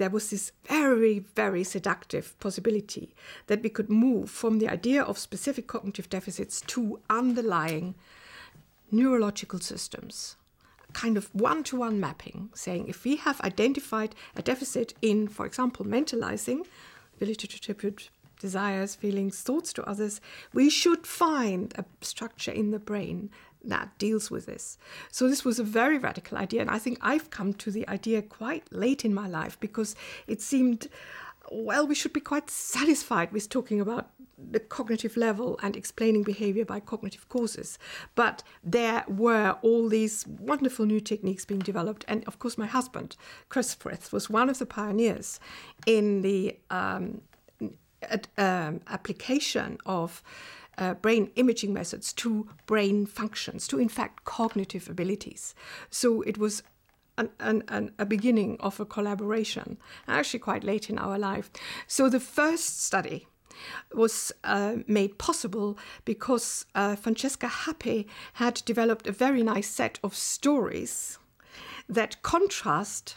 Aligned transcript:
there 0.00 0.08
was 0.08 0.30
this 0.30 0.52
very, 0.64 1.18
very 1.36 1.62
seductive 1.62 2.34
possibility 2.40 3.14
that 3.48 3.62
we 3.62 3.68
could 3.68 3.90
move 3.90 4.30
from 4.30 4.58
the 4.58 4.66
idea 4.66 5.02
of 5.02 5.18
specific 5.18 5.66
cognitive 5.66 6.08
deficits 6.08 6.62
to 6.62 6.98
underlying 7.10 7.94
neurological 8.90 9.60
systems. 9.60 10.36
Kind 10.94 11.18
of 11.18 11.28
one 11.34 11.62
to 11.64 11.76
one 11.76 12.00
mapping, 12.00 12.48
saying 12.54 12.88
if 12.88 13.04
we 13.04 13.16
have 13.16 13.42
identified 13.42 14.14
a 14.34 14.40
deficit 14.40 14.94
in, 15.02 15.28
for 15.28 15.44
example, 15.44 15.84
mentalizing, 15.84 16.66
ability 17.16 17.46
to 17.48 17.56
attribute 17.56 18.08
desires, 18.40 18.96
feelings, 18.96 19.40
thoughts 19.40 19.72
to 19.74 19.88
others, 19.88 20.20
we 20.52 20.68
should 20.68 21.06
find 21.06 21.72
a 21.78 21.84
structure 22.00 22.50
in 22.50 22.72
the 22.72 22.80
brain 22.80 23.30
that 23.62 23.96
deals 23.98 24.30
with 24.30 24.46
this. 24.46 24.78
So, 25.12 25.28
this 25.28 25.44
was 25.44 25.58
a 25.58 25.64
very 25.64 25.98
radical 25.98 26.38
idea, 26.38 26.62
and 26.62 26.70
I 26.70 26.78
think 26.78 26.98
I've 27.00 27.30
come 27.30 27.52
to 27.54 27.70
the 27.70 27.86
idea 27.88 28.22
quite 28.22 28.64
late 28.72 29.04
in 29.04 29.14
my 29.14 29.28
life 29.28 29.60
because 29.60 29.94
it 30.26 30.40
seemed 30.40 30.88
well, 31.50 31.86
we 31.86 31.94
should 31.94 32.12
be 32.12 32.20
quite 32.20 32.48
satisfied 32.48 33.32
with 33.32 33.48
talking 33.48 33.80
about 33.80 34.10
the 34.38 34.60
cognitive 34.60 35.16
level 35.16 35.58
and 35.62 35.76
explaining 35.76 36.22
behavior 36.22 36.64
by 36.64 36.80
cognitive 36.80 37.28
causes. 37.28 37.78
But 38.14 38.42
there 38.62 39.04
were 39.08 39.56
all 39.62 39.88
these 39.88 40.26
wonderful 40.26 40.86
new 40.86 41.00
techniques 41.00 41.44
being 41.44 41.60
developed. 41.60 42.04
And 42.08 42.24
of 42.26 42.38
course, 42.38 42.56
my 42.56 42.66
husband, 42.66 43.16
Chris 43.48 43.74
Frith, 43.74 44.12
was 44.12 44.30
one 44.30 44.48
of 44.48 44.58
the 44.58 44.66
pioneers 44.66 45.40
in 45.86 46.22
the 46.22 46.56
um, 46.70 47.20
ad, 48.02 48.28
um, 48.38 48.80
application 48.86 49.78
of. 49.86 50.22
Uh, 50.78 50.94
brain 50.94 51.30
imaging 51.36 51.74
methods 51.74 52.10
to 52.10 52.48
brain 52.64 53.04
functions, 53.04 53.68
to 53.68 53.78
in 53.78 53.88
fact 53.88 54.24
cognitive 54.24 54.88
abilities. 54.88 55.54
So 55.90 56.22
it 56.22 56.38
was 56.38 56.62
an, 57.18 57.28
an, 57.38 57.64
an, 57.68 57.92
a 57.98 58.06
beginning 58.06 58.56
of 58.60 58.80
a 58.80 58.86
collaboration, 58.86 59.76
actually 60.08 60.40
quite 60.40 60.64
late 60.64 60.88
in 60.88 60.98
our 60.98 61.18
life. 61.18 61.50
So 61.86 62.08
the 62.08 62.20
first 62.20 62.82
study 62.82 63.26
was 63.94 64.32
uh, 64.42 64.76
made 64.86 65.18
possible 65.18 65.78
because 66.04 66.64
uh, 66.74 66.96
Francesca 66.96 67.46
Happé 67.46 68.06
had 68.34 68.62
developed 68.64 69.06
a 69.06 69.12
very 69.12 69.42
nice 69.42 69.68
set 69.68 69.98
of 70.02 70.14
stories 70.14 71.18
that 71.88 72.22
contrast 72.22 73.16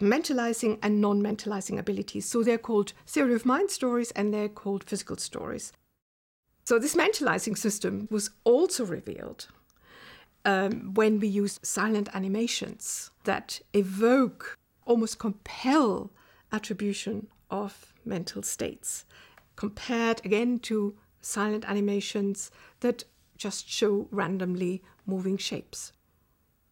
mentalizing 0.00 0.78
and 0.82 1.00
non 1.00 1.22
mentalizing 1.22 1.78
abilities. 1.78 2.26
So 2.26 2.42
they're 2.42 2.58
called 2.58 2.92
theory 3.06 3.34
of 3.34 3.46
mind 3.46 3.70
stories 3.70 4.10
and 4.12 4.32
they're 4.32 4.48
called 4.48 4.84
physical 4.84 5.16
stories. 5.16 5.72
So 6.64 6.78
this 6.78 6.94
mentalizing 6.94 7.56
system 7.56 8.08
was 8.10 8.30
also 8.44 8.84
revealed 8.84 9.46
um, 10.44 10.94
when 10.94 11.18
we 11.18 11.28
use 11.28 11.60
silent 11.62 12.08
animations 12.14 13.10
that 13.24 13.60
evoke, 13.72 14.58
almost 14.84 15.18
compel 15.18 16.10
attribution 16.52 17.28
of 17.50 17.92
mental 18.04 18.42
states, 18.42 19.04
compared 19.56 20.24
again 20.24 20.58
to 20.60 20.94
silent 21.20 21.68
animations 21.68 22.50
that 22.80 23.04
just 23.36 23.68
show 23.68 24.08
randomly 24.10 24.82
moving 25.06 25.36
shapes. 25.36 25.92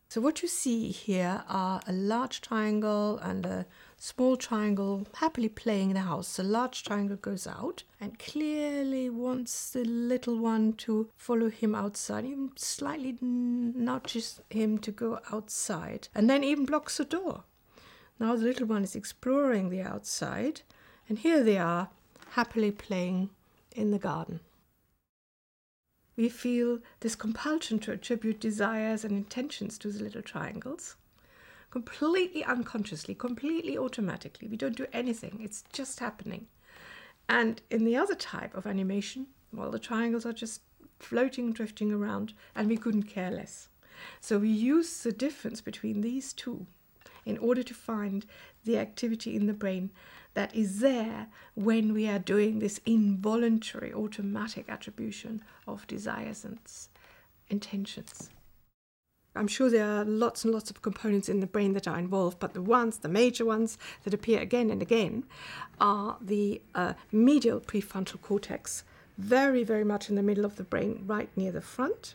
So, 0.09 0.21
what 0.21 0.41
you 0.41 0.49
see 0.49 0.93
here 0.93 1.43
are 1.49 1.81
a 1.87 1.93
large 1.93 2.41
triangle 2.41 3.19
and 3.19 3.45
a 3.45 3.67
small 3.97 4.37
triangle 4.37 5.05
happily 5.15 5.49
playing 5.49 5.91
in 5.91 5.95
the 5.95 6.03
house. 6.03 6.37
The 6.37 6.45
large 6.45 6.85
triangle 6.85 7.17
goes 7.17 7.45
out 7.45 7.83
and 8.01 8.17
clearly 8.17 9.11
wants 9.11 9.71
the 9.71 9.85
little 9.85 10.39
one 10.39 10.75
to 10.75 11.11
follow 11.17 11.51
him 11.51 11.75
outside, 11.75 12.25
even 12.25 12.53
slightly 12.55 13.19
nudges 13.21 14.41
him 14.49 14.79
to 14.79 14.93
go 14.93 15.19
outside, 15.33 16.07
and 16.15 16.31
then 16.31 16.45
even 16.45 16.67
blocks 16.67 16.99
the 16.99 17.05
door. 17.05 17.43
Now 18.21 18.37
the 18.37 18.45
little 18.45 18.67
one 18.69 18.85
is 18.85 18.95
exploring 18.95 19.71
the 19.71 19.83
outside, 19.83 20.63
and 21.09 21.19
here 21.19 21.43
they 21.43 21.59
are 21.59 21.89
happily 22.31 22.71
playing 22.71 23.31
in 23.75 23.91
the 23.91 23.99
garden 23.99 24.41
we 26.17 26.29
feel 26.29 26.81
this 27.01 27.15
compulsion 27.15 27.79
to 27.81 27.93
attribute 27.93 28.41
desires 28.41 29.05
and 29.05 29.13
intentions 29.13 29.79
to 29.79 29.91
the 29.91 30.03
little 30.03 30.23
triangles 30.23 30.97
completely 31.77 32.43
unconsciously, 32.43 33.15
completely 33.15 33.77
automatically. 33.77 34.49
We 34.49 34.57
don't 34.57 34.77
do 34.77 34.87
anything, 34.95 35.41
it's 35.43 35.63
just 35.75 36.01
happening. 36.01 36.47
And 37.29 37.61
in 37.71 37.85
the 37.85 37.97
other 37.97 38.15
type 38.15 38.55
of 38.55 38.67
animation, 38.67 39.27
well, 39.53 39.71
the 39.71 39.79
triangles 39.79 40.25
are 40.25 40.33
just 40.33 40.63
floating, 40.99 41.53
drifting 41.53 41.93
around, 41.93 42.33
and 42.55 42.69
we 42.69 42.79
couldn't 42.79 43.03
care 43.03 43.31
less. 43.31 43.69
So 44.21 44.39
we 44.39 44.49
use 44.49 45.03
the 45.03 45.13
difference 45.13 45.61
between 45.61 46.01
these 46.01 46.33
two 46.33 46.67
in 47.27 47.37
order 47.39 47.63
to 47.63 47.75
find 47.75 48.25
the 48.65 48.79
activity 48.79 49.37
in 49.37 49.47
the 49.47 49.53
brain 49.53 49.91
that 50.37 50.55
is 50.55 50.81
there 50.81 51.29
when 51.55 51.95
we 51.95 52.07
are 52.07 52.19
doing 52.19 52.59
this 52.59 52.79
involuntary 52.85 53.91
automatic 53.95 54.67
attribution 54.69 55.43
of 55.67 55.87
desires 55.87 56.45
and 56.45 56.59
intentions. 57.49 58.29
I'm 59.35 59.49
sure 59.49 59.71
there 59.71 59.87
are 59.87 60.05
lots 60.05 60.45
and 60.45 60.53
lots 60.53 60.71
of 60.71 60.83
components 60.83 61.31
in 61.31 61.41
the 61.41 61.47
brain 61.47 61.73
that 61.73 61.89
are 61.89 61.99
involved, 61.99 62.39
but 62.39 62.53
the 62.53 62.61
ones, 62.61 62.99
the 62.99 63.09
major 63.09 63.47
ones 63.47 63.79
that 64.05 64.13
appear 64.13 64.39
again 64.41 64.69
and 64.71 64.83
again, 64.83 65.25
are 65.81 66.19
the 66.21 66.61
uh, 66.75 66.93
medial 67.11 67.59
prefrontal 67.59 68.21
cortex, 68.21 68.85
very, 69.17 69.65
very 69.65 69.85
much 69.85 70.11
in 70.11 70.17
the 70.17 70.23
middle 70.23 70.45
of 70.45 70.57
the 70.57 70.65
brain, 70.65 71.03
right 71.07 71.31
near 71.35 71.51
the 71.51 71.63
front. 71.63 72.15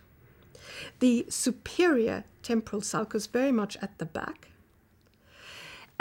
The 0.99 1.25
superior 1.27 2.23
temporal 2.43 2.83
sulcus, 2.83 3.25
very 3.25 3.51
much 3.51 3.77
at 3.81 3.97
the 3.97 4.05
back 4.05 4.51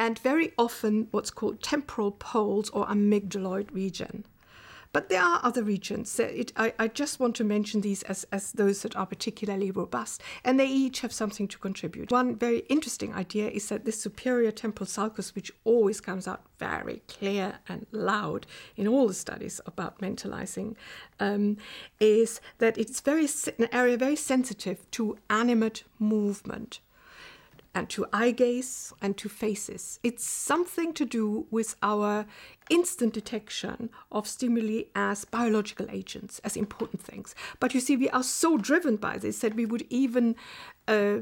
and 0.00 0.19
very 0.19 0.50
often 0.56 1.09
what's 1.11 1.31
called 1.31 1.62
temporal 1.62 2.11
poles 2.11 2.71
or 2.71 2.87
amygdaloid 2.87 3.71
region. 3.71 4.25
But 4.93 5.11
there 5.11 5.22
are 5.22 5.41
other 5.44 5.62
regions. 5.62 6.19
It, 6.19 6.53
I, 6.56 6.72
I, 6.78 6.88
just 6.88 7.21
want 7.21 7.37
to 7.37 7.44
mention 7.44 7.83
these 7.83 8.03
as, 8.05 8.25
as 8.33 8.50
those 8.53 8.83
that 8.83 8.97
are 8.97 9.06
particularly 9.06 9.71
robust, 9.71 10.21
and 10.43 10.59
they 10.59 10.66
each 10.66 11.03
have 11.03 11.12
something 11.12 11.47
to 11.49 11.59
contribute. 11.59 12.10
One 12.10 12.34
very 12.34 12.60
interesting 12.71 13.15
idea 13.15 13.50
is 13.50 13.69
that 13.69 13.84
this 13.84 14.00
superior 14.00 14.50
temporal 14.50 14.89
sulcus, 14.89 15.34
which 15.34 15.53
always 15.62 16.00
comes 16.00 16.27
out 16.27 16.43
very 16.59 17.03
clear 17.06 17.59
and 17.69 17.87
loud 17.93 18.47
in 18.77 18.89
all 18.89 19.06
the 19.06 19.15
studies 19.15 19.60
about 19.65 20.00
mentalizing, 20.00 20.75
um, 21.21 21.59
is 22.00 22.41
that 22.59 22.78
it's 22.78 23.00
very 23.00 23.28
an 23.59 23.69
area 23.71 23.99
very 23.99 24.16
sensitive 24.16 24.91
to 24.93 25.19
animate 25.28 25.84
movement 26.00 26.81
and 27.75 27.88
to 27.91 28.06
eye 28.12 28.32
gaze 28.32 28.92
and 29.00 29.16
to 29.16 29.28
faces. 29.28 30.00
It's 30.03 30.25
something 30.25 30.92
to 30.94 31.04
do 31.04 31.47
with 31.50 31.76
our 31.82 32.26
instant 32.69 33.14
detection 33.14 33.91
of 34.10 34.26
stimuli 34.26 34.84
as 34.94 35.25
biological 35.25 35.86
agents, 35.91 36.41
as 36.41 36.56
important 36.56 37.03
things. 37.03 37.34
But 37.59 37.75
you 37.75 37.80
see, 37.80 37.97
we 37.97 38.10
are 38.10 38.22
so 38.22 38.56
driven 38.56 38.97
by 38.97 39.19
this 39.19 39.38
that 39.41 39.54
we 39.54 39.66
would 39.66 39.86
even 39.91 40.36
uh, 40.88 41.19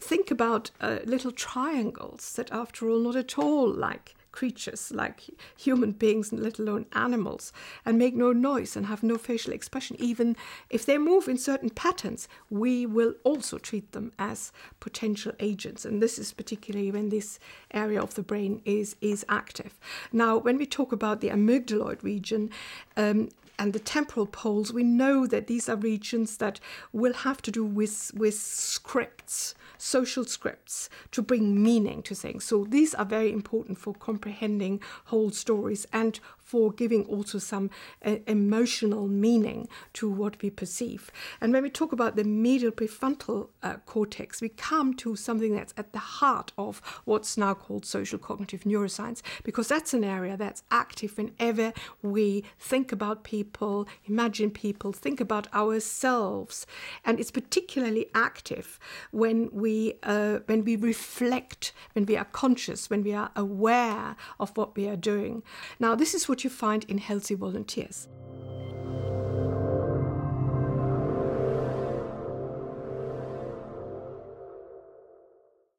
think 0.00 0.30
about 0.30 0.70
uh, 0.80 0.98
little 1.04 1.32
triangles 1.32 2.32
that, 2.34 2.50
after 2.52 2.88
all, 2.88 3.00
not 3.00 3.16
at 3.16 3.38
all 3.38 3.72
like 3.72 4.16
creatures 4.32 4.90
like 4.90 5.22
human 5.56 5.92
beings, 5.92 6.32
and 6.32 6.42
let 6.42 6.58
alone 6.58 6.86
animals, 6.92 7.52
and 7.84 7.98
make 7.98 8.14
no 8.14 8.32
noise 8.32 8.76
and 8.76 8.86
have 8.86 9.02
no 9.02 9.18
facial 9.18 9.52
expression. 9.52 9.96
Even 9.98 10.36
if 10.68 10.86
they 10.86 10.98
move 10.98 11.28
in 11.28 11.38
certain 11.38 11.70
patterns, 11.70 12.28
we 12.48 12.86
will 12.86 13.14
also 13.24 13.58
treat 13.58 13.92
them 13.92 14.12
as 14.18 14.52
potential 14.80 15.32
agents. 15.40 15.84
And 15.84 16.02
this 16.02 16.18
is 16.18 16.32
particularly 16.32 16.90
when 16.90 17.08
this 17.08 17.38
area 17.72 18.00
of 18.00 18.14
the 18.14 18.22
brain 18.22 18.62
is, 18.64 18.96
is 19.00 19.24
active. 19.28 19.78
Now, 20.12 20.36
when 20.36 20.56
we 20.56 20.66
talk 20.66 20.92
about 20.92 21.20
the 21.20 21.30
amygdaloid 21.30 22.02
region, 22.02 22.50
um, 22.96 23.28
and 23.60 23.74
the 23.74 23.78
temporal 23.78 24.26
poles, 24.26 24.72
we 24.72 24.82
know 24.82 25.26
that 25.26 25.46
these 25.46 25.68
are 25.68 25.76
regions 25.76 26.38
that 26.38 26.58
will 26.94 27.12
have 27.12 27.42
to 27.42 27.50
do 27.50 27.62
with, 27.62 28.10
with 28.14 28.34
scripts, 28.34 29.54
social 29.76 30.24
scripts, 30.24 30.88
to 31.12 31.20
bring 31.20 31.62
meaning 31.62 32.02
to 32.04 32.14
things. 32.14 32.42
So 32.42 32.64
these 32.64 32.94
are 32.94 33.04
very 33.04 33.30
important 33.30 33.76
for 33.76 33.92
comprehending 33.92 34.80
whole 35.04 35.30
stories 35.30 35.86
and 35.92 36.18
for 36.50 36.72
giving 36.72 37.04
also 37.04 37.38
some 37.38 37.70
uh, 38.04 38.16
emotional 38.26 39.06
meaning 39.06 39.68
to 39.92 40.10
what 40.10 40.34
we 40.42 40.50
perceive. 40.50 41.02
And 41.40 41.52
when 41.52 41.62
we 41.62 41.70
talk 41.70 41.92
about 41.92 42.16
the 42.16 42.24
medial 42.24 42.72
prefrontal 42.72 43.50
uh, 43.62 43.76
cortex, 43.86 44.40
we 44.40 44.48
come 44.48 44.94
to 44.94 45.14
something 45.14 45.54
that's 45.54 45.74
at 45.76 45.92
the 45.92 46.06
heart 46.20 46.50
of 46.58 46.82
what's 47.04 47.36
now 47.36 47.54
called 47.54 47.86
social 47.86 48.18
cognitive 48.18 48.64
neuroscience, 48.64 49.22
because 49.44 49.68
that's 49.68 49.94
an 49.94 50.02
area 50.02 50.36
that's 50.36 50.64
active 50.70 51.16
whenever 51.16 51.72
we 52.02 52.42
think 52.58 52.90
about 52.90 53.22
people, 53.22 53.86
imagine 54.06 54.50
people, 54.50 54.92
think 54.92 55.20
about 55.20 55.46
ourselves. 55.54 56.66
And 57.04 57.20
it's 57.20 57.30
particularly 57.30 58.06
active 58.12 58.80
when 59.12 59.50
we, 59.52 59.94
uh, 60.02 60.38
when 60.46 60.64
we 60.64 60.74
reflect, 60.74 61.72
when 61.92 62.06
we 62.06 62.16
are 62.16 62.24
conscious, 62.24 62.90
when 62.90 63.04
we 63.04 63.14
are 63.14 63.30
aware 63.36 64.16
of 64.40 64.56
what 64.56 64.74
we 64.76 64.88
are 64.88 64.96
doing. 64.96 65.44
Now, 65.78 65.94
this 65.94 66.12
is 66.14 66.28
you 66.44 66.50
find 66.50 66.84
in 66.84 66.98
healthy 66.98 67.34
volunteers. 67.34 68.08